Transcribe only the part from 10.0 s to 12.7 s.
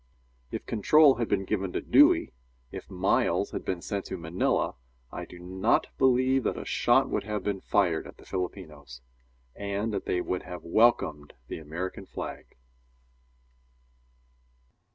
they would have welcomed the American flag.